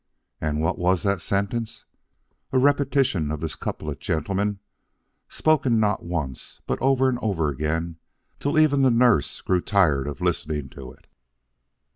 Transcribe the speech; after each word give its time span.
And 0.41 0.61
what 0.63 0.79
was 0.79 1.03
that 1.03 1.21
sentence? 1.21 1.85
A 2.51 2.57
repetition 2.57 3.29
of 3.29 3.39
this 3.39 3.55
couplet, 3.55 3.99
gentlemen, 3.99 4.57
spoken 5.29 5.79
not 5.79 6.01
once 6.01 6.59
but 6.65 6.81
over 6.81 7.07
and 7.07 7.19
over 7.21 7.49
again, 7.49 7.97
till 8.39 8.57
even 8.57 8.81
the 8.81 8.89
nurse 8.89 9.41
grew 9.41 9.61
tired 9.61 10.07
of 10.07 10.19
listening 10.19 10.69
to 10.69 10.91
it. 10.91 11.05